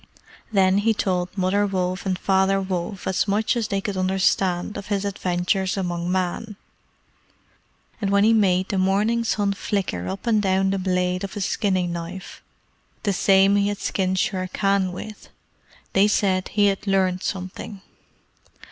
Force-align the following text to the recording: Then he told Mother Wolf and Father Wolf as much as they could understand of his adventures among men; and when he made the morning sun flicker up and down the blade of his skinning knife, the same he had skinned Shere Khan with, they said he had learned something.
Then 0.51 0.79
he 0.79 0.95
told 0.95 1.29
Mother 1.37 1.67
Wolf 1.67 2.07
and 2.07 2.17
Father 2.17 2.59
Wolf 2.59 3.05
as 3.05 3.27
much 3.27 3.55
as 3.55 3.67
they 3.67 3.81
could 3.81 3.95
understand 3.95 4.75
of 4.75 4.87
his 4.87 5.05
adventures 5.05 5.77
among 5.77 6.11
men; 6.11 6.55
and 8.01 8.09
when 8.09 8.23
he 8.23 8.33
made 8.33 8.69
the 8.69 8.79
morning 8.79 9.23
sun 9.23 9.53
flicker 9.53 10.07
up 10.07 10.25
and 10.25 10.41
down 10.41 10.71
the 10.71 10.79
blade 10.79 11.23
of 11.23 11.35
his 11.35 11.45
skinning 11.45 11.93
knife, 11.93 12.41
the 13.03 13.13
same 13.13 13.55
he 13.57 13.67
had 13.67 13.77
skinned 13.77 14.17
Shere 14.17 14.49
Khan 14.51 14.91
with, 14.91 15.29
they 15.93 16.07
said 16.07 16.47
he 16.47 16.65
had 16.65 16.87
learned 16.87 17.21
something. 17.21 17.81